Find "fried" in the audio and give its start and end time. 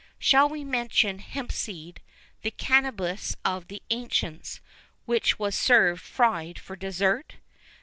6.01-6.57